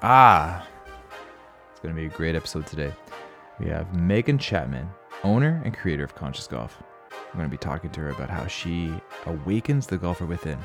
[0.00, 0.64] Ah,
[1.72, 2.92] it's going to be a great episode today.
[3.58, 4.88] We have Megan Chapman,
[5.24, 6.80] owner and creator of Conscious Golf.
[7.10, 8.92] I'm going to be talking to her about how she
[9.26, 10.58] awakens the golfer within.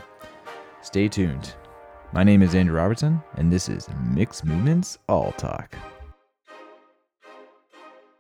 [0.82, 1.56] Stay tuned.
[2.12, 5.76] My name is Andrew Robertson, and this is Mixed Movements All Talk.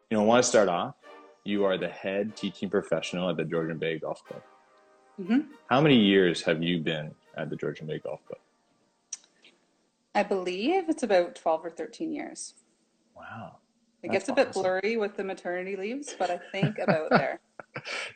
[0.10, 0.96] You know, I want to start off.
[1.44, 4.42] You are the head teaching professional at the Georgian Bay Golf Club.
[5.22, 5.42] Mm-hmm.
[5.70, 8.40] How many years have you been at the Georgian Bay Golf Club?
[10.16, 12.54] I believe it's about 12 or 13 years.
[13.16, 13.58] Wow.
[14.04, 14.62] It gets a bit awesome.
[14.62, 17.40] blurry with the maternity leaves, but I think about there.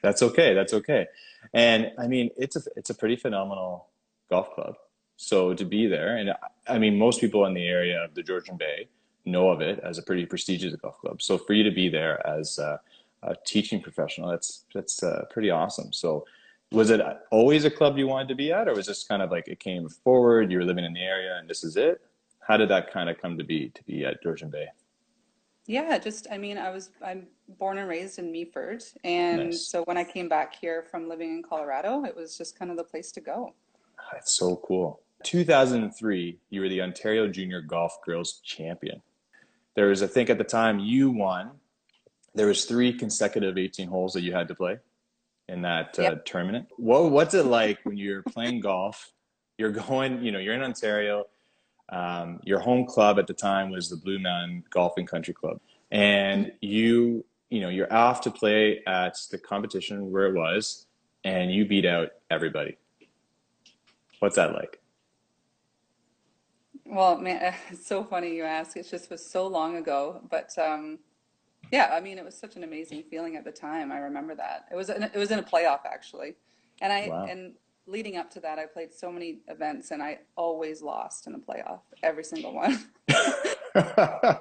[0.03, 0.53] That's okay.
[0.53, 1.07] That's okay.
[1.53, 3.87] And I mean, it's a it's a pretty phenomenal
[4.29, 4.75] golf club.
[5.15, 6.33] So to be there, and
[6.67, 8.89] I mean, most people in the area of the Georgian Bay
[9.25, 11.21] know of it as a pretty prestigious golf club.
[11.21, 12.79] So for you to be there as a,
[13.23, 15.93] a teaching professional, that's that's uh, pretty awesome.
[15.93, 16.25] So
[16.71, 19.31] was it always a club you wanted to be at, or was this kind of
[19.31, 20.51] like it came forward?
[20.51, 22.01] You were living in the area, and this is it.
[22.39, 24.67] How did that kind of come to be to be at Georgian Bay?
[25.65, 29.67] Yeah, just I mean, I was I'm born and raised in Meaford, and Nice.
[29.67, 32.77] so when I came back here from living in Colorado, it was just kind of
[32.77, 33.53] the place to go.
[33.99, 35.01] Ah, that's so cool.
[35.23, 39.01] 2003, you were the Ontario Junior Golf Girls Champion.
[39.75, 41.51] There was, I think, at the time you won.
[42.35, 44.77] There was three consecutive 18 holes that you had to play
[45.49, 46.25] in that uh, Yep.
[46.25, 46.67] tournament.
[46.77, 49.11] What, what's it like when you're playing golf?
[49.57, 51.25] You're going, you know, you're in Ontario.
[51.89, 55.61] Um, your home club at the time was the Blue Mountain Golf and Country Club,
[55.89, 60.85] and you, you know, you're off to play at the competition where it was,
[61.23, 62.77] and you beat out everybody.
[64.19, 64.81] What's that like?
[66.85, 68.75] Well, man, it's so funny you ask.
[68.75, 70.99] It just was so long ago, but um,
[71.71, 73.91] yeah, I mean, it was such an amazing feeling at the time.
[73.91, 74.65] I remember that.
[74.71, 76.35] It was in, it was in a playoff actually,
[76.81, 77.25] and I Wow.
[77.29, 77.53] and
[77.85, 81.39] leading up to that, I played so many events, and I always lost in a
[81.39, 82.77] playoff, every single one.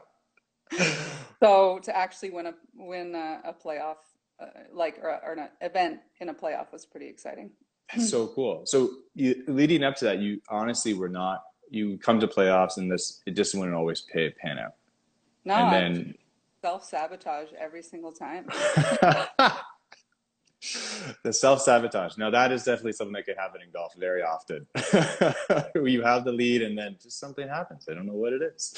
[1.42, 3.97] So to actually win a win a, a playoff,
[4.41, 7.50] uh, like or, or an event in a playoff was pretty exciting.
[7.92, 8.62] That's so cool.
[8.65, 11.42] So you, leading up to that, you honestly were not.
[11.70, 14.75] You come to playoffs, and this it just wouldn't always pay pan out.
[15.44, 16.15] No, and then
[16.61, 18.47] self sabotage every single time.
[21.22, 22.17] the self sabotage.
[22.17, 24.66] Now that is definitely something that can happen in golf very often.
[25.75, 27.87] you have the lead, and then just something happens.
[27.91, 28.75] I don't know what it is,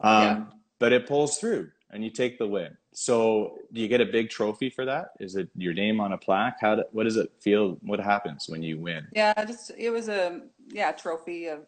[0.00, 0.44] um, Yeah.
[0.78, 2.76] but it pulls through, and you take the win.
[2.92, 5.10] So do you get a big trophy for that?
[5.20, 6.58] Is it your name on a plaque?
[6.60, 6.76] How?
[6.76, 7.76] Do, what does it feel?
[7.82, 9.06] What happens when you win?
[9.12, 11.60] Yeah, just it was a yeah trophy of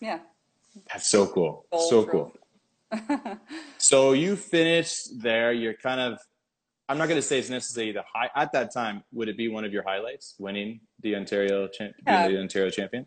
[0.00, 0.20] yeah
[0.90, 1.66] That's so cool.
[1.72, 2.32] gold so cool.
[3.78, 5.52] So you finished there.
[5.52, 6.18] You're kind of.
[6.88, 9.02] I'm not going to say it's necessarily the high at that time.
[9.12, 12.22] Would it be one of your highlights, winning the Ontario champ, Yeah.
[12.26, 13.06] being the Ontario champion?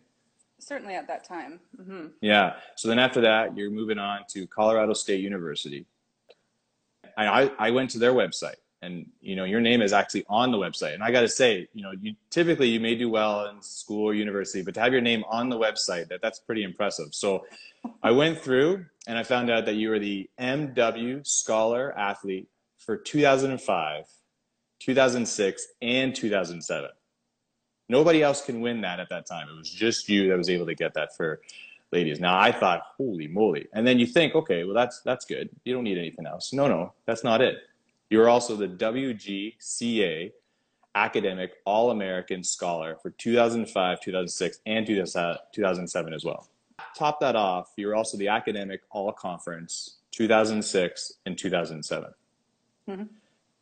[0.58, 1.60] Certainly at that time.
[1.82, 2.56] hmm Yeah.
[2.76, 5.86] So then after that, you're moving on to Colorado State University.
[7.16, 10.58] I, I went to their website, and you know your name is actually on the
[10.58, 10.94] website.
[10.94, 14.04] And I got to say, you know, you typically you may do well in school
[14.04, 17.08] or university, but to have your name on the website, that that's pretty impressive.
[17.12, 17.44] So
[18.02, 22.48] I went through and I found out that you were the MW Scholar Athlete
[22.78, 24.04] for 2005,
[24.80, 26.90] 2006, and 2007.
[27.88, 29.48] Nobody else can win that at that time.
[29.48, 31.40] It was just you that was able to get that for
[31.92, 32.20] ladies.
[32.20, 33.66] Now I thought, holy moly!
[33.72, 35.50] And then you think, okay, well that's that's good.
[35.64, 36.52] You don't need anything else.
[36.52, 37.56] No, no, that's not it.
[38.10, 40.32] You're also the WGCA
[40.96, 46.48] Academic All American Scholar for 2005, 2006, and 2007 as well.
[46.96, 52.12] Top that off, you're also the Academic All Conference 2006 and 2007.
[52.88, 53.08] Mhm.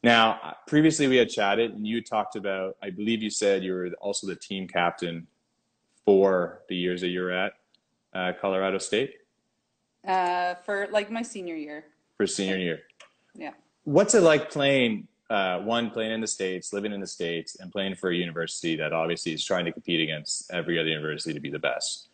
[0.03, 3.91] Now, previously we had chatted, and you talked about, I believe you said you were
[4.01, 5.27] also the team captain
[6.07, 7.53] for the years that you were at
[8.15, 9.17] uh, Colorado State
[10.07, 11.85] Uh, for like my senior year.
[12.17, 12.83] for senior year.
[13.35, 13.53] Yeah.
[13.89, 17.73] What's it like playing, uh, one, playing in the States, living in the States, and
[17.73, 21.41] playing for a university that obviously is trying to compete against every other university to
[21.41, 22.09] be the best?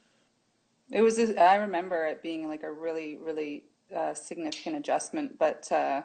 [0.92, 5.36] It was, I remember it being like a really, really uh, significant adjustment.
[5.36, 6.02] But, uh,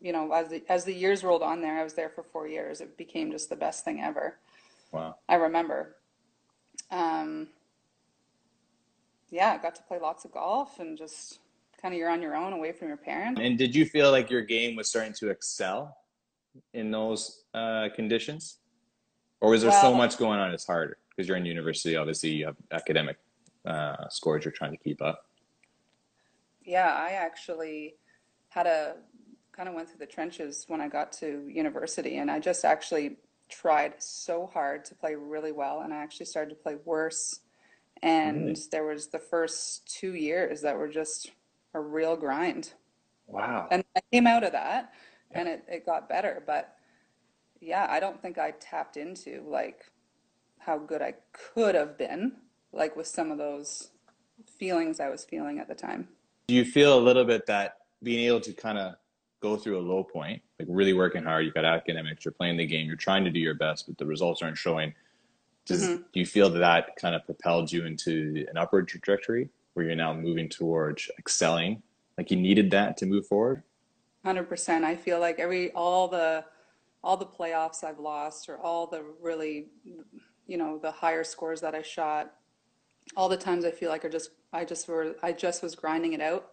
[0.00, 2.46] you know, as the, as the years rolled on there, I was there for four
[2.46, 2.80] years.
[2.80, 4.38] It became just the best thing ever.
[4.92, 5.16] Wow.
[5.28, 5.96] I remember.
[6.92, 7.48] Um,
[9.30, 11.40] yeah, I got to play lots of golf and just
[11.80, 13.40] kind of you're on your own away from your parents.
[13.42, 15.96] And did you feel like your game was starting to excel
[16.74, 18.58] in those uh, conditions?
[19.40, 20.98] Or was there so much going on it's harder?
[21.08, 23.16] Because you're in university, obviously you have academic
[23.64, 25.26] uh, scores you're trying to keep up.
[26.64, 27.96] Yeah, I actually
[28.48, 28.96] had a
[29.52, 33.16] kind of went through the trenches when I got to university, and I just actually
[33.48, 37.40] tried so hard to play really well, and I actually started to play worse
[38.02, 38.60] And Really?
[38.70, 41.32] there was the first two years that were just
[41.74, 42.72] a real grind.
[43.26, 43.68] Wow.
[43.70, 44.92] And I came out of that
[45.30, 46.42] and it, it got better.
[46.46, 46.76] But
[47.60, 49.90] yeah, I don't think I tapped into like
[50.58, 52.32] how good I could have been,
[52.72, 53.90] like with some of those
[54.58, 56.08] feelings I was feeling at the time.
[56.48, 58.94] Do you feel a little bit that being able to kind of
[59.40, 62.66] go through a low point, like really working hard, you've got academics, you're playing the
[62.66, 64.94] game, you're trying to do your best, but the results aren't showing.
[65.66, 66.04] Does, Mhm.
[66.12, 69.96] Do you feel that that kind of propelled you into an upward trajectory where you're
[69.96, 71.82] now moving towards excelling?
[72.18, 73.62] Like you needed that to move forward?
[74.24, 74.84] 100%.
[74.84, 76.44] I feel like every all the
[77.02, 79.68] all the playoffs I've lost or all the really
[80.46, 82.34] you know the higher scores that I shot
[83.16, 86.12] all the times I feel like are just I just were I just was grinding
[86.12, 86.50] it out.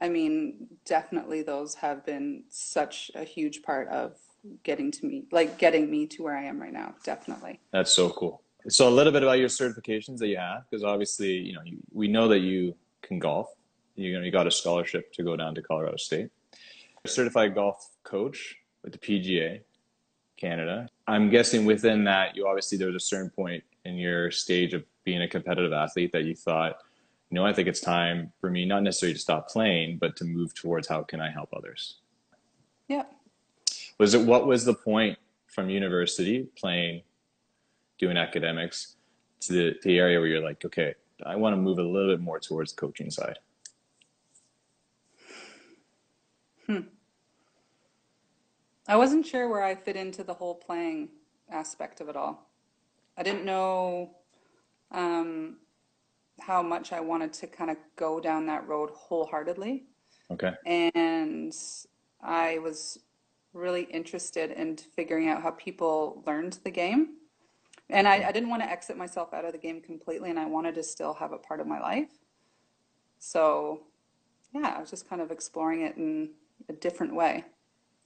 [0.00, 4.16] I mean, definitely those have been such a huge part of
[4.62, 6.94] getting to me like getting me to where I am right now.
[7.04, 7.60] Definitely.
[7.72, 8.42] That's so cool.
[8.68, 11.78] So a little bit about your certifications that you have, because obviously, you know, you,
[11.92, 13.48] we know that you can golf.
[13.96, 16.30] You know, you got a scholarship to go down to Colorado State.
[17.06, 19.60] Certified golf coach with the PGA
[20.36, 20.88] Canada.
[21.06, 24.84] I'm guessing within that, you obviously there was a certain point in your stage of
[25.04, 26.76] being a competitive athlete that you thought,
[27.30, 30.24] you know, I think it's time for me not necessarily to stop playing, but to
[30.24, 31.96] move towards how can I help others.
[32.88, 33.04] Yeah.
[33.98, 37.02] Was it what was the point from university playing,
[37.98, 38.96] doing academics
[39.40, 42.14] to the, to the area where you're like, okay, I want to move a little
[42.14, 43.38] bit more towards the coaching side?
[46.66, 46.80] Hmm.
[48.86, 51.10] I wasn't sure where I fit into the whole playing
[51.50, 52.50] aspect of it all.
[53.16, 54.16] I didn't know
[54.92, 55.56] um,
[56.40, 59.84] how much I wanted to kind of go down that road wholeheartedly.
[60.30, 60.52] Okay.
[60.64, 61.54] And
[62.22, 62.98] I was
[63.52, 67.17] really interested in figuring out how people learned the game.
[67.90, 70.46] And I, I didn't want to exit myself out of the game completely, and I
[70.46, 72.10] wanted to still have a part of my life.
[73.18, 73.80] So,
[74.52, 76.30] yeah, I was just kind of exploring it in
[76.68, 77.44] a different way,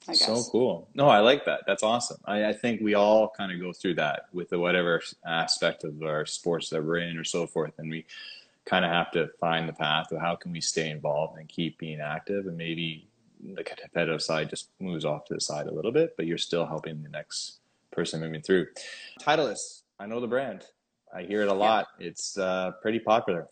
[0.07, 0.89] I So cool.
[0.93, 1.61] No, I like that.
[1.65, 2.17] That's awesome.
[2.25, 6.01] I, I think we all kind of go through that with the whatever aspect of
[6.03, 7.73] our sports that we're in or so forth.
[7.77, 8.05] And we
[8.65, 11.77] kind of have to find the path of how can we stay involved and keep
[11.77, 12.47] being active.
[12.47, 13.07] And maybe
[13.41, 16.65] the competitive side just moves off to the side a little bit, but you're still
[16.65, 17.59] helping the next
[17.93, 18.67] person moving through.
[19.21, 20.65] Titleist, I know the brand.
[21.15, 21.87] I hear it a lot.
[21.99, 23.47] It's uh, pretty popular.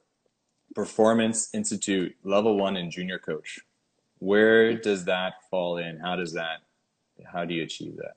[0.75, 3.59] Performance Institute, level one and junior coach.
[4.19, 5.99] Where does that fall in?
[5.99, 6.59] How does that,
[7.25, 8.15] how do you achieve that?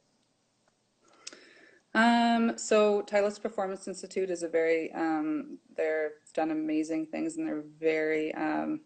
[1.97, 7.65] Um, so Titleist Performance Institute is a very, um, they've done amazing things and they're
[7.79, 8.81] very um,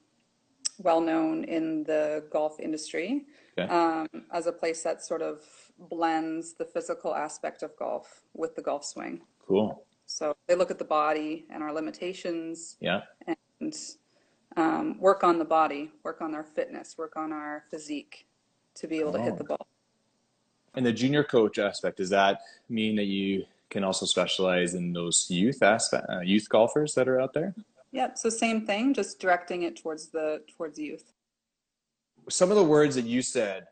[0.79, 3.27] well known in the golf industry
[3.59, 3.73] Okay.
[3.75, 5.43] um, as a place that sort of
[5.91, 9.23] blends the physical aspect of golf with the golf swing.
[9.45, 9.85] Cool.
[10.07, 13.03] So they look at the body and our limitations Yeah.
[13.27, 13.75] and
[14.57, 18.27] um, work on the body, work on our fitness, work on our physique
[18.77, 19.67] to be able to hit the ball.
[20.75, 25.27] And the junior coach aspect, does that mean that you can also specialize in those
[25.29, 27.55] youth aspect, uh, youth golfers that are out there?
[27.93, 28.19] Yep.
[28.19, 31.13] So same thing, just directing it towards the towards youth.
[32.29, 33.65] Some of the words that you said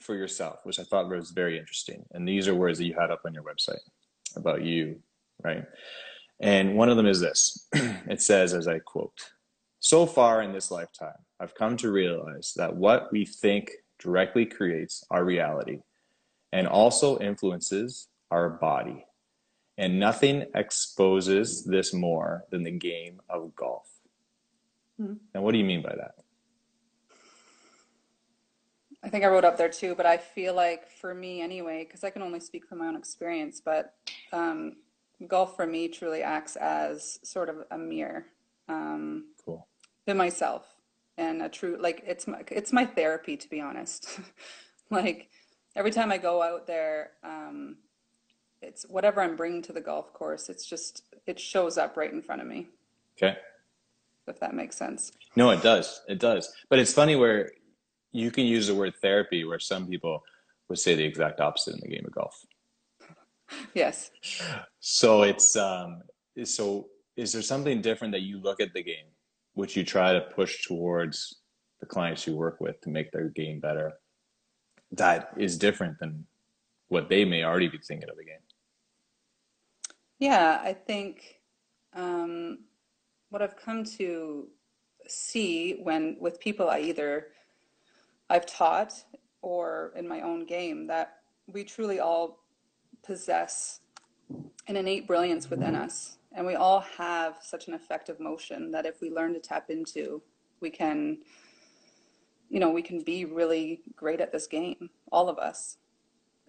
[0.00, 3.10] for yourself, which I thought was very interesting, and these are words that you had
[3.10, 3.78] up on your website
[4.36, 5.00] about you,
[5.42, 5.64] right?
[6.40, 9.18] And one of them is this it says, as I quote,
[9.78, 15.04] so far in this lifetime, I've come to realize that what we think directly creates
[15.10, 15.80] our reality
[16.52, 19.04] and also influences our body.
[19.76, 23.88] And nothing exposes this more than the game of golf.
[24.96, 25.14] Hmm.
[25.34, 26.14] Now, what do you mean by that?
[29.02, 32.04] I think I wrote up there too, but I feel like for me anyway, because
[32.04, 33.94] I can only speak from my own experience, but
[34.32, 34.76] um,
[35.26, 38.26] golf for me truly acts as sort of a mirror
[38.68, 39.66] um, Cool.
[40.06, 40.66] to myself
[41.16, 44.20] and a true like it's my it's my therapy to be honest.
[44.90, 45.30] Like
[45.74, 47.78] every time I go out there, um,
[48.64, 50.48] it's whatever I'm bringing to the golf course.
[50.48, 52.68] It's just it shows up right in front of me,
[53.16, 53.36] Okay.
[54.26, 55.12] if that makes sense.
[55.36, 56.02] No, it does.
[56.08, 56.52] It does.
[56.68, 57.50] But it's funny where
[58.12, 60.22] you can use the word therapy where some people
[60.68, 62.44] would say the exact opposite in the game of golf.
[63.74, 64.10] Yes.
[64.80, 66.02] So it's um
[66.44, 69.08] so is there something different that you look at the game
[69.52, 71.40] which you try to push towards
[71.80, 73.92] the clients you work with to make their game better
[74.92, 76.24] that is different than
[76.88, 78.43] what they may already be thinking of the game?
[80.18, 81.40] Yeah, I think
[81.92, 82.60] um,
[83.30, 84.48] what I've come to
[85.06, 87.28] see when with people I either
[88.30, 88.92] I've taught
[89.42, 92.44] or in my own game that we truly all
[93.04, 93.80] possess
[94.66, 96.16] an innate brilliance within us.
[96.32, 100.22] And we all have such an effective motion that if we learn to tap into,
[100.60, 101.18] we can,
[102.48, 105.76] you know, we can be really great at this game, all of us.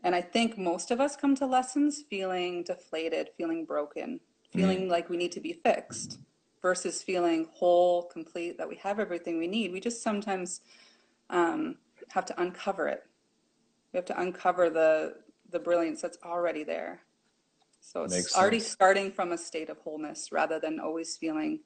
[0.05, 4.19] And I think most of us come to lessons feeling deflated, feeling broken,
[4.53, 6.19] feeling like we need to be fixed
[6.61, 9.71] versus feeling whole, complete, that we have everything we need.
[9.71, 10.61] We just sometimes
[11.31, 11.77] um,
[12.09, 13.03] have to uncover it.
[13.91, 15.15] We have to uncover the
[15.51, 17.01] the brilliance that's already there.
[17.81, 18.71] So it's Makes already sense.
[18.71, 21.61] starting from a state of wholeness rather than always feeling,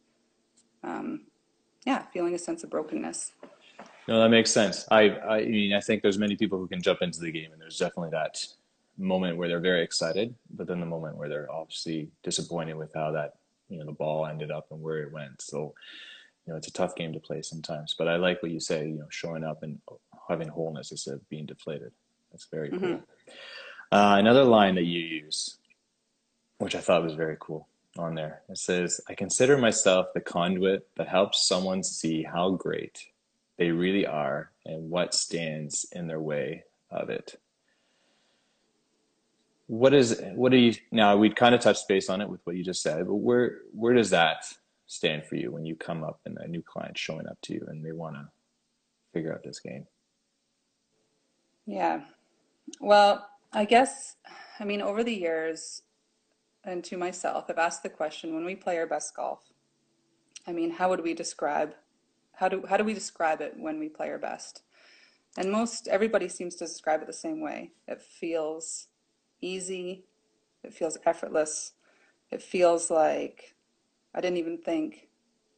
[0.83, 1.25] um,
[1.85, 3.33] yeah, feeling a sense of brokenness.
[4.09, 4.85] No, that makes sense.
[4.89, 7.61] I, I mean, I think there's many people who can jump into the game, and
[7.61, 8.43] there's definitely that
[8.97, 13.11] moment where they're very excited, but then the moment where they're obviously disappointed with how
[13.11, 13.35] that,
[13.69, 15.41] you know, the ball ended up and where it went.
[15.41, 15.75] So,
[16.45, 17.95] you know, it's a tough game to play sometimes.
[17.97, 19.79] But I like what you say, you know, showing up and
[20.27, 21.91] having wholeness instead of being deflated.
[22.31, 22.79] That's very cool.
[22.79, 23.03] Mhm.
[23.91, 25.57] Uh, another line that you use,
[26.57, 30.87] which I thought was very cool on there, it says, I consider myself the conduit
[30.95, 33.05] that helps someone see how great
[33.59, 37.39] they really are and what stands in their way of it.
[39.67, 42.55] What is what do you now we kind of touched base on it with what
[42.55, 44.45] you just said, but where where does that
[44.87, 47.63] stand for you when you come up and a new client showing up to you
[47.67, 48.27] and they want to
[49.13, 49.85] figure out this game?
[51.67, 52.01] Yeah.
[52.79, 54.15] Well, I guess,
[54.59, 55.83] I mean, over the years,
[56.63, 59.43] and to myself, I've asked the question when we play our best golf,
[60.47, 61.75] I mean, how would we describe,
[62.39, 64.63] how do, how do we describe it when we play our best?
[65.37, 67.71] And most everybody seems to describe it the same way.
[67.85, 68.87] It feels
[69.41, 70.05] easy,
[70.63, 71.73] it feels effortless,
[72.31, 73.55] it feels like
[74.15, 75.09] I didn't even think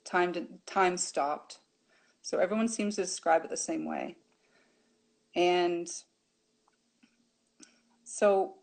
[0.04, 1.60] time time stopped.
[2.24, 4.18] So everyone seems to describe it the same way.
[5.36, 5.88] And
[8.04, 8.56] so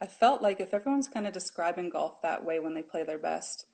[0.00, 3.18] I felt like if everyone's kind of describing golf that way when they play their
[3.18, 3.66] best,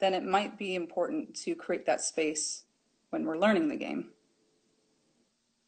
[0.00, 2.64] then it might be important to create that space
[3.14, 4.10] when we're learning the game.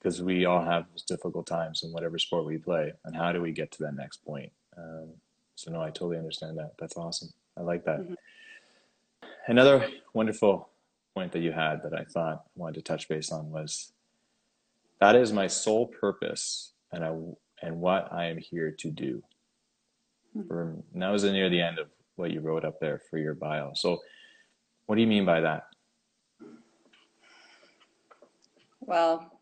[0.00, 3.52] Because we all have difficult times in whatever sport we play, and how do we
[3.52, 4.50] get to that next point?
[4.76, 5.10] Um,
[5.54, 6.72] so no, I totally understand that.
[6.80, 7.28] That's awesome.
[7.56, 8.00] I like that.
[8.00, 8.16] Mhm.
[9.46, 10.70] Another wonderful
[11.14, 13.92] point that you had that I thought I wanted to touch base on was
[15.00, 17.16] that is my sole purpose and I
[17.62, 19.22] and what I am here to do.
[20.36, 20.48] Mhm.
[20.48, 20.62] For,
[20.92, 23.72] and that was near the end of what you wrote up there for your bio.
[23.74, 24.02] So
[24.86, 25.68] what do you mean by that?
[28.86, 29.40] Well,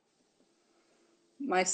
[1.38, 1.64] my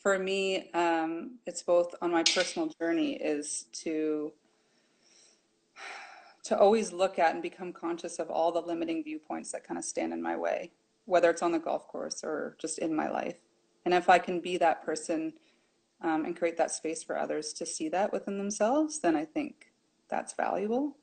[0.00, 4.32] for me, um, it's both on my personal journey is to
[6.44, 9.84] to always look at and become conscious of all the limiting viewpoints that kind of
[9.84, 10.70] stand in my way,
[11.04, 13.36] whether it's on the golf course or just in my life.
[13.84, 15.34] And if I can be that person
[16.00, 19.72] um, and create that space for others to see that within themselves, then I think
[20.08, 20.96] that's valuable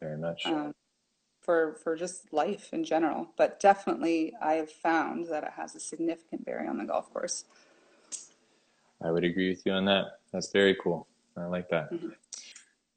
[0.00, 0.46] Very much.
[0.46, 0.74] um,
[1.48, 3.26] for for just life in general.
[3.38, 7.46] But definitely, I have found that it has a significant bearing on the golf course.
[9.02, 10.20] I would agree with you on that.
[10.30, 11.08] That's very cool.
[11.38, 11.90] I like that.
[11.90, 12.14] Mhm.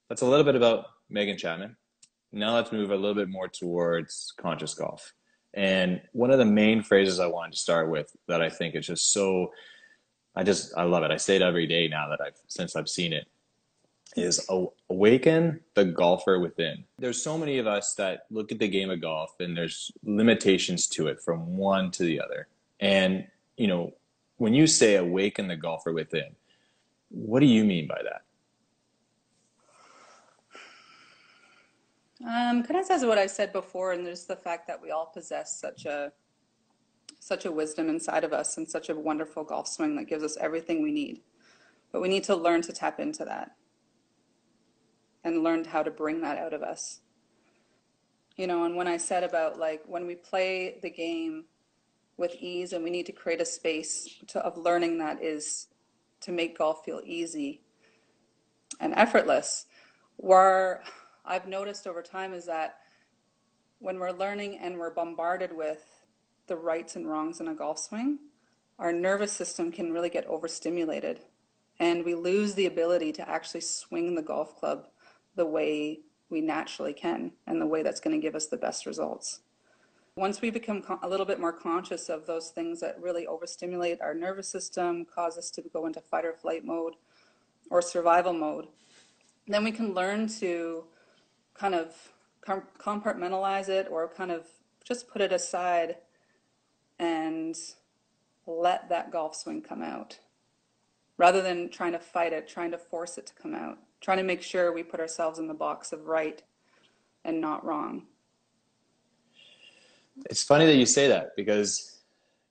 [0.10, 1.78] That's a little bit about Megan Chapman.
[2.34, 5.14] Now let's move a little bit more towards conscious golf.
[5.54, 8.86] And one of the main phrases I wanted to start with that I think is
[8.86, 9.54] just so
[10.36, 11.12] I just I love it.
[11.12, 13.31] I say it every day now that I've since I've seen it
[14.16, 14.46] is
[14.90, 16.84] awaken the golfer within.
[17.00, 20.88] There's so many of us that look at the game of golf and there's limitations
[20.88, 22.48] to it from one to the other.
[22.80, 23.28] And
[23.58, 23.94] you know,
[24.38, 26.36] when you say awaken the golfer within,
[27.10, 28.24] what do you mean by that?
[32.24, 35.08] Um, kind of says what I said before, and there's the fact that we all
[35.08, 36.12] possess such a
[37.20, 40.38] such a wisdom inside of us and such a wonderful golf swing that gives us
[40.42, 41.22] everything we need.
[41.92, 43.52] But we need to learn to tap into that
[45.24, 47.00] and learned how to bring that out of us.
[48.38, 51.46] You know, and when I said about like when we play the game
[52.18, 55.68] with ease and we need to create a space to, of learning that is
[56.22, 57.62] to make golf feel easy
[58.80, 59.66] and effortless,
[60.18, 60.84] where
[61.26, 62.78] I've noticed over time is that
[63.80, 65.84] when we're learning and we're bombarded with
[66.48, 68.20] the rights and wrongs in a golf swing,
[68.80, 71.20] our nervous system can really get overstimulated
[71.80, 74.88] and we lose the ability to actually swing the golf club
[75.36, 78.86] the way we naturally can and the way that's going to give us the best
[78.86, 79.42] results.
[80.16, 84.14] Once we become a little bit more conscious of those things that really overstimulate our
[84.14, 86.96] nervous system, cause us to go into fight or flight mode
[87.70, 88.68] or survival mode,
[89.48, 90.84] then we can learn to
[91.54, 91.96] kind of
[92.46, 94.46] compartmentalize it or kind of
[94.84, 95.96] just put it aside
[97.00, 97.56] and
[98.46, 100.20] let that golf swing come out
[101.18, 104.24] rather than trying to fight it, trying to force it to come out, trying to
[104.24, 106.42] make sure we put ourselves in the box of right
[107.24, 108.04] and not wrong.
[110.30, 112.02] It's funny that you say that because,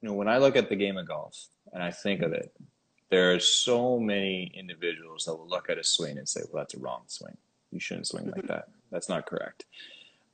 [0.01, 2.53] you know, when I look at the game of golf and I think of it,
[3.11, 6.75] there are so many individuals that will look at a swing and say, well, that's
[6.75, 7.37] a wrong swing.
[7.73, 8.69] You shouldn't swing like that.
[8.91, 9.67] That's not correct.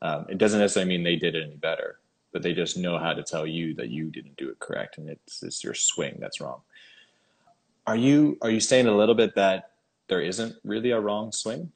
[0.02, 1.98] Um, it doesn't necessarily mean they did it any better,
[2.32, 5.08] but they just know how to tell you that you didn't do it correct and
[5.08, 6.60] it's, it's your swing that's wrong.
[7.86, 9.70] Are you are you saying a little bit that
[10.08, 11.72] there isn't really a wrong swing?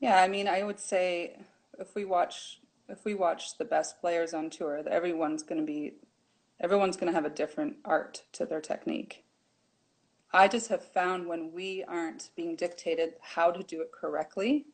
[0.00, 1.38] Yeah, I mean, I would say
[1.78, 5.94] if we watch if we watch the best players on tour, everyone's going to be
[6.60, 9.24] everyone's going to have a different art to their technique.
[10.32, 14.66] I just have found when we aren't being dictated how to do it correctly,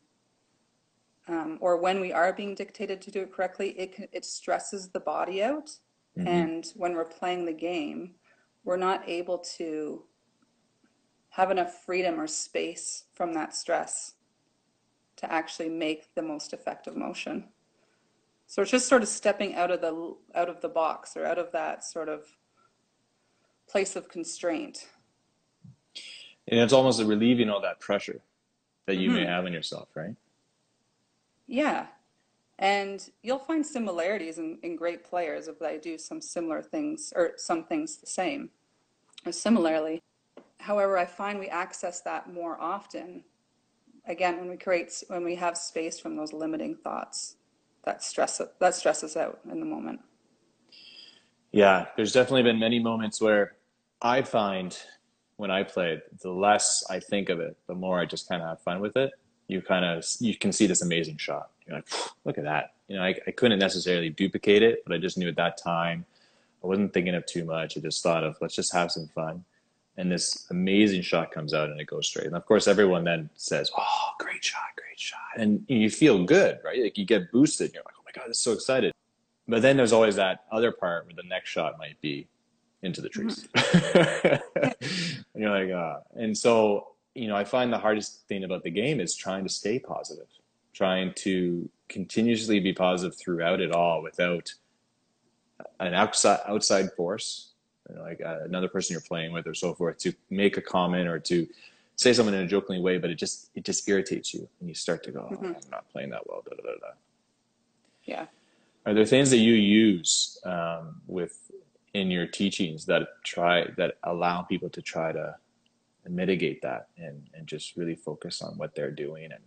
[1.27, 4.99] um, or when we are being dictated to do it correctly, it it stresses the
[4.99, 5.71] body out,
[6.17, 6.27] mm-hmm.
[6.27, 8.15] and when we're playing the game,
[8.63, 10.03] we're not able to
[11.35, 14.13] have enough freedom or space from that stress
[15.17, 17.43] to actually make the most effective motion.
[18.47, 21.37] So it's just sort of stepping out of the out of the box or out
[21.37, 22.25] of that sort of
[23.67, 24.87] place of constraint.
[26.47, 28.21] And it's almost relieving all that pressure
[28.85, 29.17] that you mm-hmm.
[29.17, 30.15] may have on yourself, right?
[31.47, 31.87] Yeah.
[32.59, 37.33] And you'll find similarities in, in great players if they do some similar things or
[37.35, 38.51] some things the same
[39.25, 40.01] or similarly.
[40.65, 43.23] However, I find we access that more often.
[44.07, 47.35] Again, when we create, when we have space from those limiting thoughts,
[47.83, 49.99] that stress that stresses out in the moment.
[51.51, 53.57] Yeah, there's definitely been many moments where
[54.01, 54.75] I find
[55.35, 58.49] when I played, the less I think of it, the more I just kind of
[58.49, 59.11] have fun with it.
[59.47, 61.51] You kind of you can see this amazing shot.
[61.67, 61.87] You're like,
[62.23, 62.73] look at that.
[62.87, 66.05] You know, I, I couldn't necessarily duplicate it, but I just knew at that time
[66.63, 67.77] I wasn't thinking of too much.
[67.77, 69.45] I just thought of let's just have some fun
[69.97, 72.27] and this amazing shot comes out and it goes straight.
[72.27, 76.59] And of course, everyone then says, "Oh, great shot, great shot," and you feel good,
[76.63, 76.81] right?
[76.81, 77.73] Like you get boosted.
[77.73, 78.93] You're like, "Oh my god, is so excited."
[79.47, 82.27] But then there's always that other part where the next shot might be
[82.81, 84.65] into the trees, mm-hmm.
[85.33, 88.71] and you're like, "Ah." And so, you know, I find the hardest thing about the
[88.71, 90.27] game is trying to stay positive,
[90.73, 94.53] trying to continuously be positive throughout it all without
[95.79, 97.54] an outside outside force
[97.89, 101.19] like uh, another person you're playing with or so forth to make a comment or
[101.19, 101.47] to
[101.95, 104.75] say something in a jokingly way but it just it just irritates you and you
[104.75, 105.45] start to go oh, mm-hmm.
[105.45, 106.87] i'm not playing that well da, da, da,
[108.03, 108.25] yeah
[108.85, 111.51] are there things that you use um, with
[111.93, 115.35] in your teachings that try that allow people to try to
[116.07, 119.41] mitigate that and and just really focus on what they're doing and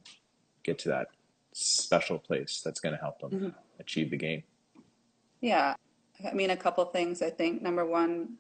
[0.62, 1.08] get to that
[1.52, 3.48] special place that's going to help them mm-hmm.
[3.78, 4.42] achieve the game
[5.40, 5.74] yeah
[6.26, 7.22] I mean, a couple things.
[7.22, 8.36] I think number one,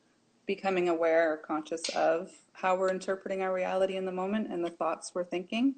[0.46, 4.70] becoming aware or conscious of how we're interpreting our reality in the moment and the
[4.70, 5.74] thoughts we're thinking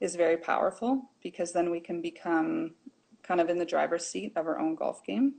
[0.00, 2.72] is very powerful because then we can become
[3.22, 5.34] kind of in the driver's seat of our own golf game.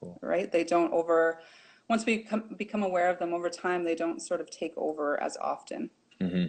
[0.00, 0.18] Cool.
[0.20, 0.50] Right?
[0.50, 1.40] They don't over,
[1.88, 5.20] once we become, become aware of them over time, they don't sort of take over
[5.22, 5.90] as often.
[6.20, 6.46] Mm-hmm.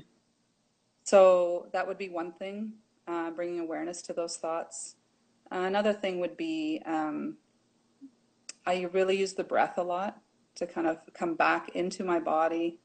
[1.03, 2.73] So that would be one thing,
[3.07, 4.95] uh, bringing awareness to those thoughts.
[5.51, 7.37] Uh, another thing would be um,
[8.67, 10.19] I really use the breath a lot
[10.55, 12.79] to kind of come back into my body,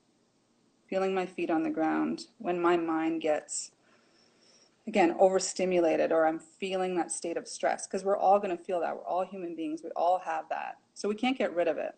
[0.89, 3.73] feeling my feet on the ground when my mind gets,
[4.87, 7.89] again, overstimulated or I'm feeling that state of stress.
[7.89, 8.95] Because we're all going to feel that.
[8.95, 9.81] We're all human beings.
[9.83, 10.77] We all have that.
[10.95, 11.97] So we can't get rid of it,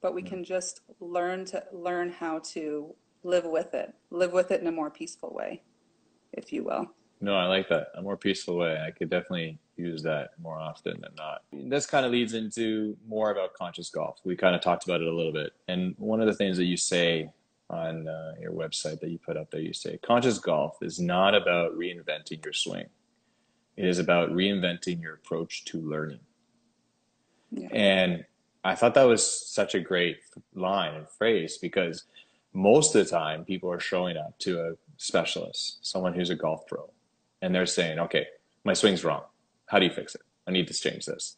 [0.00, 2.94] but we can just learn to learn how to
[3.24, 5.60] live with it, live with it in a more peaceful way,
[6.32, 6.94] if you will.
[7.22, 7.86] No, I like that.
[7.94, 8.82] A more peaceful way.
[8.84, 11.42] I could definitely use that more often than not.
[11.52, 14.18] This kind of leads into more about conscious golf.
[14.24, 15.52] We kind of talked about it a little bit.
[15.68, 17.30] And one of the things that you say
[17.70, 21.36] on uh, your website that you put up there, you say conscious golf is not
[21.36, 22.86] about reinventing your swing.
[23.76, 26.20] It is about reinventing your approach to learning.
[27.52, 27.68] Yeah.
[27.70, 28.24] And
[28.64, 30.18] I thought that was such a great
[30.56, 32.02] line and phrase because
[32.52, 36.66] most of the time people are showing up to a specialist, someone who's a golf
[36.66, 36.90] pro,
[37.42, 38.26] and they're saying, okay,
[38.64, 39.24] my swing's wrong.
[39.66, 40.22] How do you fix it?
[40.46, 41.36] I need to change this.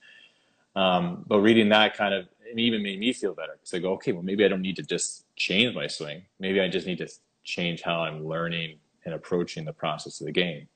[0.77, 3.93] Um, but reading that kind of it even made me feel better because I go,
[3.95, 6.23] okay, well, maybe I don't need to just change my swing.
[6.39, 7.09] Maybe I just need to
[7.43, 10.69] change how I'm learning and approaching the process of the game.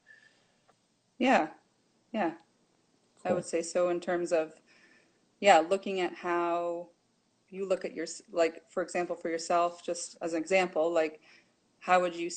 [1.19, 1.49] Yeah,
[2.13, 3.31] yeah, cool.
[3.31, 4.55] I would say so in terms of,
[5.41, 6.89] yeah, looking at how
[7.51, 11.21] you look at your like, for example, for yourself, just as an example, like,
[11.81, 12.31] how would you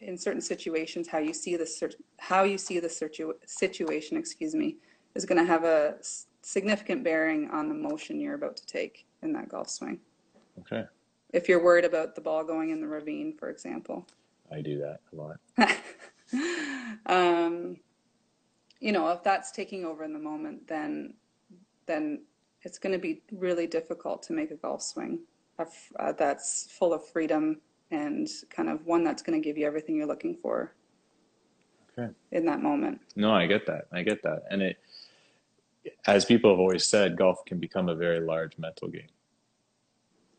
[0.00, 4.76] in certain situations how you see the how you see the situ- situation excuse me
[5.14, 5.96] is going to have a
[6.42, 9.98] significant bearing on the motion you're about to take in that golf swing.
[10.60, 10.84] Okay.
[11.32, 14.06] If you're worried about the ball going in the ravine for example.
[14.52, 15.40] I do that a lot.
[17.06, 17.76] Um,
[18.80, 21.14] you know, if that's taking over in the moment, then
[21.86, 22.22] then
[22.62, 25.20] it's going to be really difficult to make a golf swing.
[25.58, 27.60] Uh, that's full of freedom
[27.90, 30.74] and kind of one that's going to give you everything you're looking for
[31.98, 32.12] okay.
[32.32, 33.00] in that moment.
[33.16, 33.86] No, I get that.
[33.92, 34.44] I get that.
[34.50, 34.78] And it,
[36.06, 39.08] as people have always said, golf can become a very large mental game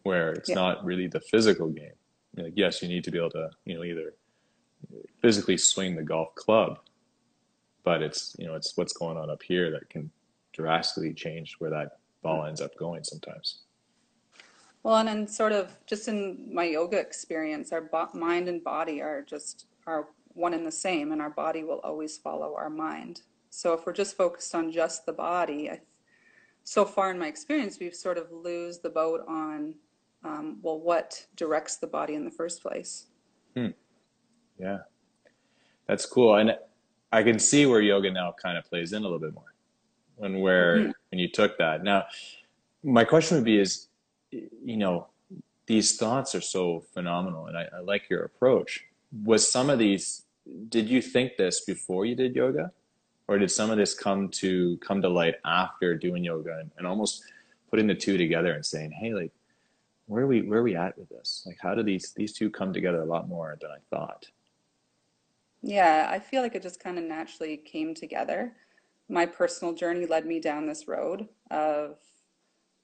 [0.04, 0.56] where it's yeah.
[0.56, 1.94] not really the physical game.
[2.36, 4.14] Like, yes, you need to be able to, you know, either
[5.22, 6.80] physically swing the golf club,
[7.84, 10.10] but it's, you know, it's what's going on up here that can
[10.54, 13.64] drastically change where that ball ends up going sometimes.
[14.84, 19.02] Well, and then sort of just in my yoga experience, our bo- mind and body
[19.02, 23.22] are just are one and the same, and our body will always follow our mind.
[23.50, 25.82] So if we're just focused on just the body, I,
[26.64, 29.76] so far in my experience, we've sort of lose the boat on,
[30.24, 33.08] um, well, what directs the body in the first place.
[33.56, 33.68] Hmm.
[34.58, 34.80] Yeah,
[35.88, 36.56] that's cool, and
[37.12, 39.54] I can see where yoga now kind of plays in a little bit more,
[40.16, 40.92] when where mm-hmm.
[41.10, 41.84] when you took that.
[41.84, 42.06] Now,
[42.84, 43.88] my question would be: is
[44.32, 45.08] you know,
[45.68, 48.86] these thoughts are so phenomenal, and I, I like your approach.
[49.24, 50.24] Was some of these?
[50.70, 52.72] Did you think this before you did yoga,
[53.28, 56.88] or did some of this come to come to light after doing yoga and, and
[56.88, 57.24] almost
[57.70, 59.32] putting the two together and saying, "Hey, like,
[60.08, 61.44] where are we where are we at with this?
[61.46, 64.26] Like, how do these these two come together a lot more than I thought?"
[65.62, 68.54] Yeah, I feel like it just kind of naturally came together.
[69.08, 71.98] My personal journey led me down this road of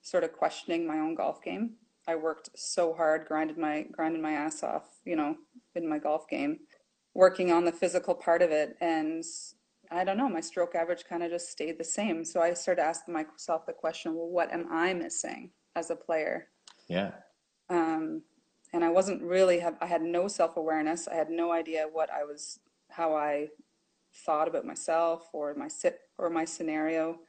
[0.07, 1.71] sort of questioning my own golf game.
[2.07, 5.35] I worked so hard, grinded my grinded my ass off, you know,
[5.75, 6.59] in my golf game,
[7.13, 9.23] working on the physical part of it, and
[9.91, 12.23] I don't know, my stroke average kind of just stayed the same.
[12.23, 16.47] So I started asking myself the question, well, what am I missing as a player?
[16.87, 17.11] Yeah.
[17.69, 18.21] Um,
[18.73, 21.09] and I wasn't really have I had no self awareness.
[21.09, 23.49] I had no idea what I was, how I
[24.25, 27.19] thought about myself or my sit or my scenario,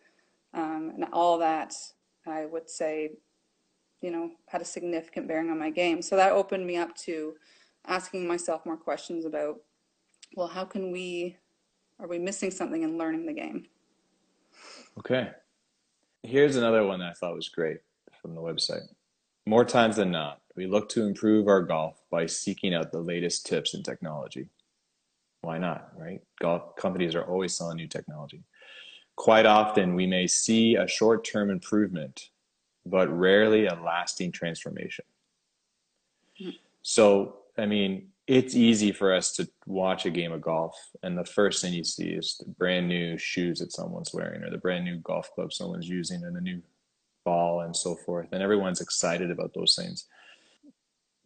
[0.54, 1.74] um, and all that
[2.28, 3.10] I would say,
[4.00, 6.02] you know, had a significant bearing on my game.
[6.02, 7.34] So that opened me up to
[7.86, 9.56] asking myself more questions about,
[10.36, 11.36] well, how can we,
[11.98, 13.66] are we missing something in learning the game?
[14.98, 15.30] Okay.
[16.22, 17.78] Here's another one that I thought was great
[18.20, 18.82] from the website.
[19.46, 23.46] More times than not, we look to improve our golf by seeking out the latest
[23.46, 24.50] tips and technology.
[25.40, 26.20] Why not, right?
[26.40, 28.42] Golf companies are always selling new technology.
[29.18, 32.31] Quite often, we may see a short term improvement,
[32.87, 35.04] but rarely a lasting transformation.
[36.40, 36.57] Mm.
[36.83, 41.24] So, I mean, it's easy for us to watch a game of golf, and the
[41.24, 44.85] first thing you see is the brand new shoes that someone's wearing, or the brand
[44.85, 46.62] new golf club someone's using, and the new
[47.24, 48.28] ball, and so forth.
[48.31, 50.07] And everyone's excited about those things.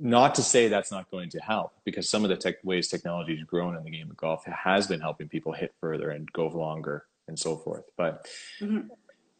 [0.00, 3.37] Not to say that's not going to help, because some of the tech ways technology
[3.37, 6.48] has grown in the game of golf has been helping people hit further and go
[6.48, 7.85] longer and so forth.
[7.96, 8.28] But
[8.61, 8.88] mm-hmm.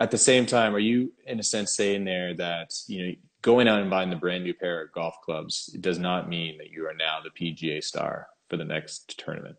[0.01, 3.69] at the same time, are you in a sense saying there that you know going
[3.69, 6.87] out and buying the brand new pair of golf clubs does not mean that you
[6.87, 9.57] are now the PGA star for the next tournament?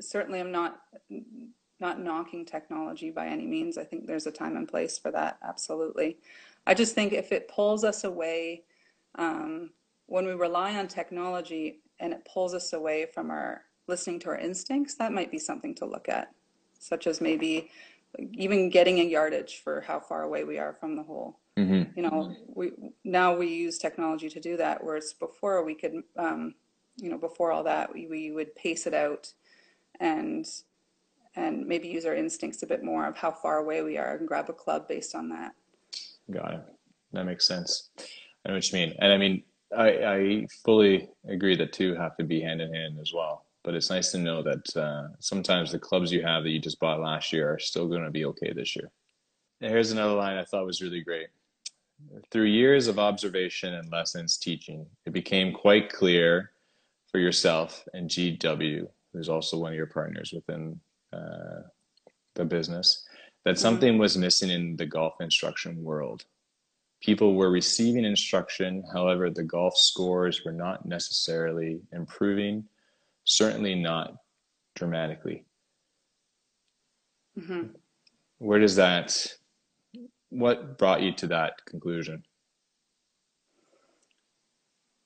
[0.00, 0.80] Certainly, I'm not
[1.80, 3.76] not knocking technology by any means.
[3.76, 5.38] I think there's a time and place for that.
[5.46, 6.18] Absolutely.
[6.66, 8.62] I just think if it pulls us away,
[9.16, 9.70] um,
[10.06, 14.38] when we rely on technology and it pulls us away from our listening to our
[14.38, 16.32] instincts, that might be something to look at
[16.84, 17.70] such as maybe
[18.34, 21.40] even getting a yardage for how far away we are from the hole.
[21.58, 21.98] Mm-hmm.
[21.98, 22.72] You know, we
[23.04, 24.84] now we use technology to do that.
[24.84, 26.54] Whereas before we could, um,
[26.96, 29.32] you know, before all that, we, we would pace it out
[29.98, 30.46] and
[31.36, 34.28] and maybe use our instincts a bit more of how far away we are and
[34.28, 35.52] grab a club based on that.
[36.30, 36.60] Got it.
[37.12, 37.90] That makes sense.
[38.44, 38.94] I know what you mean.
[38.98, 39.42] And I mean,
[39.76, 43.74] I, I fully agree that two have to be hand in hand as well but
[43.74, 47.00] it's nice to know that uh, sometimes the clubs you have that you just bought
[47.00, 48.90] last year are still going to be okay this year.
[49.60, 51.28] And here's another line I thought was really great.
[52.30, 56.52] Through years of observation and lessons teaching, it became quite clear
[57.10, 60.78] for yourself and GW, who's also one of your partners within
[61.12, 61.62] uh,
[62.34, 63.06] the business,
[63.44, 63.62] that mm-hmm.
[63.62, 66.24] something was missing in the golf instruction world.
[67.00, 72.64] People were receiving instruction, however, the golf scores were not necessarily improving
[73.24, 74.14] certainly not
[74.74, 75.44] dramatically.
[77.38, 77.68] Mm-hmm.
[78.38, 79.26] Where does that,
[80.30, 82.22] what brought you to that conclusion?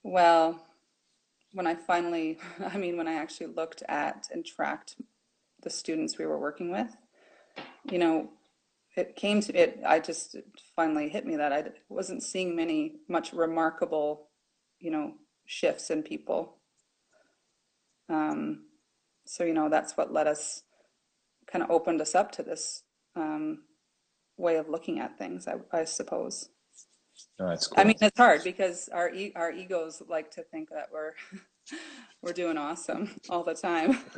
[0.02, 0.64] Well,
[1.52, 4.96] when I finally, I mean, when I actually looked at and tracked
[5.62, 6.96] the students we were working with,
[7.90, 8.30] you know,
[8.96, 10.36] it came to it, I just
[10.74, 14.28] finally hit me that I wasn't seeing many, much remarkable,
[14.80, 15.14] you know,
[15.46, 16.57] shifts in people
[18.08, 18.64] um,
[19.26, 20.62] so, you know, that's what led us
[21.50, 22.82] kind of opened us up to this
[23.16, 23.60] um,
[24.36, 26.48] way of looking at things, I, I suppose.
[27.40, 27.80] Oh, that's cool.
[27.80, 31.14] I mean, it's hard because our e- our egos like to think that we're
[32.22, 33.98] we're doing awesome all the time.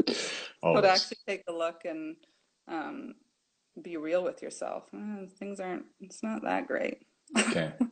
[0.63, 2.17] But actually take a look and
[2.69, 3.15] um,
[3.81, 4.85] be real with yourself.
[4.95, 5.87] Uh, things aren't.
[6.01, 6.99] It's not that great.
[7.39, 7.73] Okay.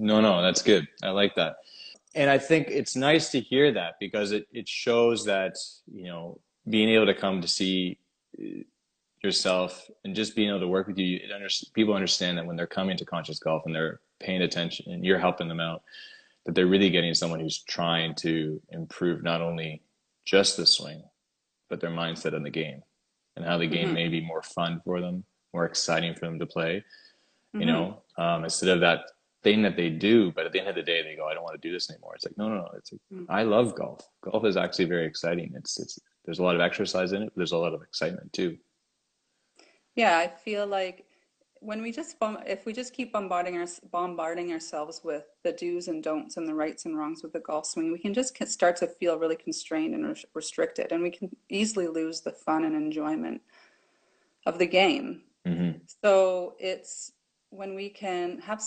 [0.00, 0.86] No, no, that's good.
[1.02, 1.56] I like that.
[2.14, 5.56] And I think it's nice to hear that because it, it shows that,
[5.92, 7.98] you know, being able to come to see
[8.40, 8.62] uh,
[9.22, 12.56] yourself and just being able to work with you, it under, people understand that when
[12.56, 15.82] they're coming to conscious golf and they're paying attention and you're helping them out,
[16.46, 19.82] that they're really getting someone who's trying to improve not only
[20.24, 21.02] just the swing,
[21.68, 22.82] but their mindset in the game
[23.36, 23.94] and how the game Mhm.
[23.94, 26.82] may be more fun for them, more exciting for them to play
[27.54, 27.66] you Mhm.
[27.66, 29.00] know, um, instead of that
[29.42, 31.42] thing that they do, but at the end of the day, they go, I don't
[31.44, 32.14] want to do this anymore.
[32.14, 32.68] It's like, no, no, no.
[32.76, 33.26] It's like, Mm.
[33.28, 34.06] I love golf.
[34.22, 35.52] Golf is actually very exciting.
[35.54, 38.32] It's, it's, there's a lot of exercise in it, but there's a lot of excitement
[38.32, 38.58] too.
[39.94, 41.06] Yeah, I feel like
[41.60, 45.88] when we just bomb, if we just keep bombarding our bombarding ourselves with the do's
[45.88, 48.76] and don'ts and the rights and wrongs with the golf swing, we can just start
[48.76, 52.76] to feel really constrained and res- restricted, and we can easily lose the fun and
[52.76, 53.40] enjoyment
[54.46, 55.22] of the game.
[55.44, 55.70] hmm
[56.02, 57.12] So it's
[57.50, 58.62] when we can have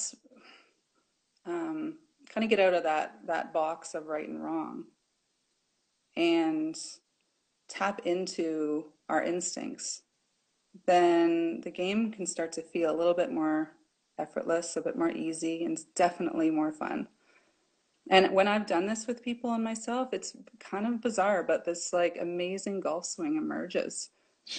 [1.45, 1.97] um,
[2.29, 4.85] kind of get out of that that box of right and wrong
[6.15, 6.77] and
[7.67, 10.03] tap into our instincts,
[10.85, 13.71] then the game can start to feel a little bit more
[14.19, 17.07] effortless, a bit more easy, and definitely more fun.
[18.09, 21.93] And when I've done this with people and myself, it's kind of bizarre, but this
[21.93, 24.09] like amazing golf swing emerges.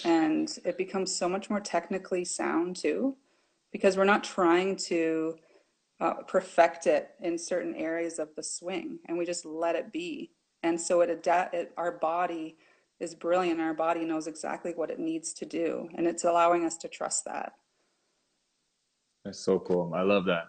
[0.04, 3.16] And it becomes so much more technically sound too,
[3.72, 5.36] because we're not trying to
[6.02, 10.32] uh, perfect it in certain areas of the swing, and we just let it be.
[10.64, 11.54] And so it adapt.
[11.54, 12.56] It, our body
[12.98, 13.60] is brilliant.
[13.60, 17.24] Our body knows exactly what it needs to do, and it's allowing us to trust
[17.26, 17.52] that.
[19.24, 19.92] That's so cool.
[19.94, 20.46] I love that.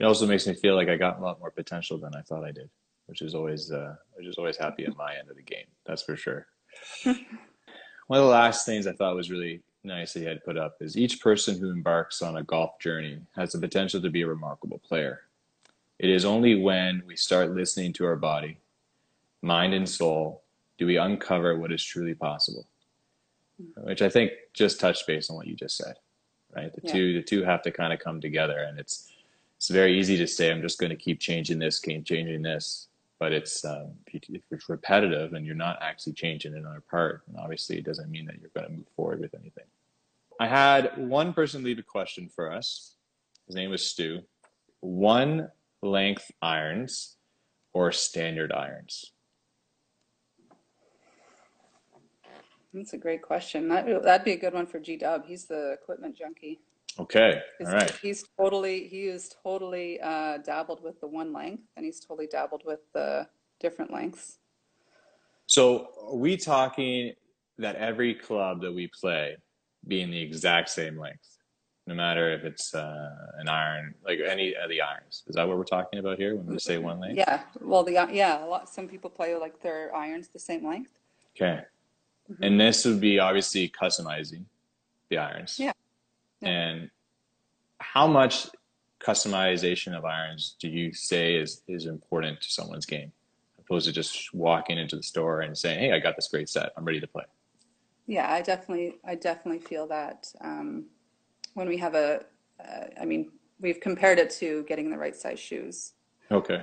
[0.00, 2.44] It also makes me feel like I got a lot more potential than I thought
[2.44, 2.68] I did,
[3.06, 5.66] which is always, uh, which is always happy at my end of the game.
[5.86, 6.48] That's for sure.
[7.04, 7.14] One
[8.18, 10.96] of the last things I thought was really nice that you had put up is
[10.96, 14.78] each person who embarks on a golf journey has the potential to be a remarkable
[14.78, 15.22] player.
[15.98, 18.58] It is only when we start listening to our body,
[19.42, 20.42] mind, and soul
[20.78, 22.66] do we uncover what is truly possible.
[23.62, 23.86] Mm-hmm.
[23.86, 25.96] Which I think just touched base on what you just said,
[26.56, 26.72] right?
[26.72, 26.92] The Yeah.
[26.92, 29.12] two, the two have to kind of come together, and it's
[29.56, 32.88] it's very easy to say I'm just going to keep changing this, keep changing this,
[33.20, 37.76] but it's um, if it's repetitive and you're not actually changing another part, and obviously
[37.76, 39.66] it doesn't mean that you're going to move forward with anything.
[40.40, 42.96] I had one person leave a question for us.
[43.46, 44.20] His name was Stu.
[44.80, 45.50] One
[45.82, 47.16] length irons
[47.74, 49.12] or standard irons?
[52.72, 53.68] That's a great question.
[53.68, 55.26] That, that'd be a good one for G Dub.
[55.26, 56.60] He's the equipment junkie.
[56.98, 57.90] Okay, all right.
[58.02, 62.62] he's totally he is totally uh, dabbled with the one length, and he's totally dabbled
[62.66, 63.26] with the
[63.60, 64.38] different lengths.
[65.46, 67.14] So are we talking
[67.58, 69.36] that every club that we play
[69.86, 71.38] being the exact same length,
[71.86, 75.22] no matter if it's uh, an iron, like any of the irons?
[75.26, 77.16] Is that what we're talking about here when we say one length?
[77.16, 78.68] Yeah, well, the yeah, a lot.
[78.68, 80.92] Some people play like their irons the same length.
[81.36, 81.62] Okay.
[82.30, 82.42] Mm-hmm.
[82.42, 84.44] And this would be obviously customizing
[85.08, 85.58] the irons.
[85.58, 85.72] Yeah.
[86.40, 86.48] Yeah.
[86.48, 86.90] And
[87.78, 88.48] how much
[89.00, 93.12] customization of irons do you say is, is important to someone's game,
[93.58, 96.72] opposed to just walking into the store and saying, "Hey, I got this great set.
[96.76, 97.24] I'm ready to play."
[98.06, 100.86] Yeah, I definitely, I definitely feel that um,
[101.54, 102.24] when we have a,
[102.60, 105.92] uh, I mean, we've compared it to getting the right size shoes.
[106.30, 106.62] Okay.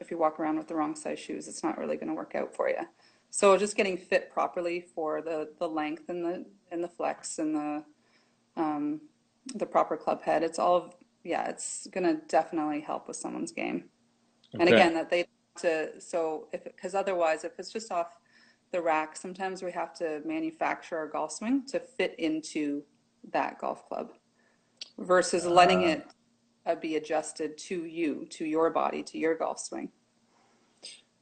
[0.00, 2.34] If you walk around with the wrong size shoes, it's not really going to work
[2.34, 2.86] out for you.
[3.30, 7.54] So just getting fit properly for the the length and the and the flex and
[7.54, 7.84] the
[8.58, 9.00] um,
[9.54, 10.42] the proper club head.
[10.42, 13.84] It's all, yeah, it's going to definitely help with someone's game.
[14.58, 18.16] And again, that they to so if because otherwise, if it's just off
[18.72, 22.82] the rack, sometimes we have to manufacture our golf swing to fit into
[23.32, 24.12] that golf club
[24.98, 25.88] versus letting Ah.
[25.88, 26.06] it
[26.66, 29.90] uh, be adjusted to you, to your body, to your golf swing.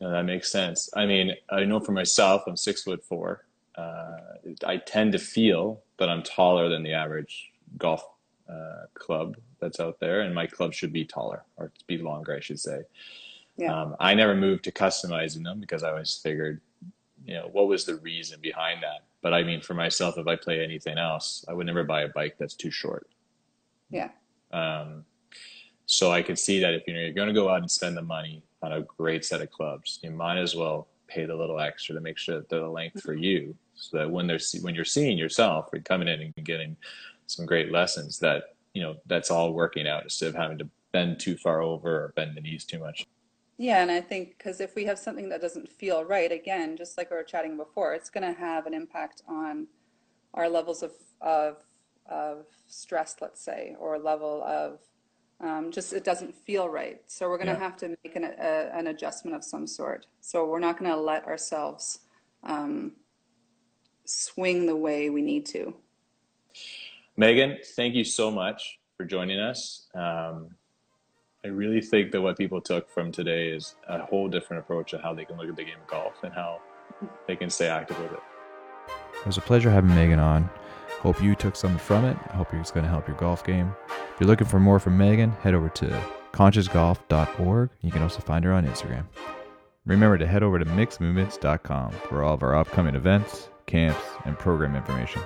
[0.01, 0.90] No, that makes sense.
[0.94, 3.46] I mean, I know for myself, I'm six foot four.
[3.77, 4.18] Uh,
[4.64, 8.04] I tend to feel that I'm taller than the average golf
[8.48, 12.40] uh, club that's out there, and my club should be taller or be longer, I
[12.40, 12.82] should say.
[13.56, 13.74] Yeah.
[13.74, 16.61] Um, I never moved to customizing them because I always figured,
[17.24, 19.04] you know, what was the reason behind that?
[19.22, 22.09] But I mean, for myself, if I play anything else, I would never buy a
[22.09, 23.09] bike that's too short.
[23.90, 24.11] Yeah.
[24.52, 25.04] Um,
[25.87, 28.42] so I could see that if you're going to go out and spend the money
[28.62, 32.00] on a great set of clubs, you might as well pay the little extra to
[32.00, 33.54] make sure that they're the length for you.
[33.77, 36.77] So that when they're when you're seeing yourself and coming in and getting
[37.27, 41.21] some great lessons that you know that's all working out instead of having to bend
[41.21, 43.07] too far over or bend the knees too much.
[43.59, 46.99] Yeah and i think because if we have something that doesn't feel right again just
[46.99, 49.67] like we were chatting before it's going to have an impact on
[50.35, 51.57] our levels of of
[52.05, 54.81] of stress let's say or level of
[55.41, 57.01] um, just it doesn't feel right.
[57.07, 57.59] So we're going to yeah.
[57.59, 60.07] have to make an, a, an adjustment of some sort.
[60.21, 62.01] So we're not going to let ourselves
[62.43, 62.93] um,
[64.07, 65.75] swing the way we need to.
[67.16, 69.87] Megan, thank you so much for joining us.
[69.95, 70.51] Um,
[71.45, 75.01] I really think that what people took from today is a whole different approach of
[75.03, 76.61] how they can look at the game of golf and how
[77.27, 78.21] they can stay active with it.
[79.21, 80.51] It was a pleasure having Megan on.
[81.01, 82.16] Hope you took something from it.
[82.31, 83.75] I hope it's going to help your golf game.
[83.88, 87.71] If you're looking for more from Megan, head over to consciousgolf.org.
[87.81, 89.05] You can also find her on Instagram.
[89.85, 94.76] Remember to head over to mixmovements.com for all of our upcoming events, camps, and program
[94.76, 95.22] information.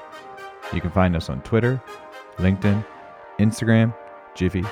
[0.73, 1.83] You can find us on Twitter,
[2.37, 2.85] LinkedIn,
[3.39, 3.95] Instagram,
[4.35, 4.65] Jiffy.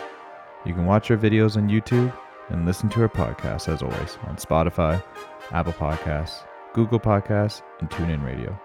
[0.64, 2.12] You can watch our videos on YouTube
[2.50, 5.02] and listen to our podcasts, as always, on Spotify,
[5.50, 8.58] Apple Podcasts, Google Podcasts, and TuneIn Radio.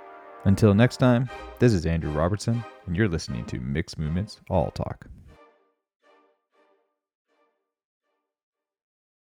[0.45, 5.07] Until next time, this is Andrew Robertson, and you're listening to Mixed Movements All Talk.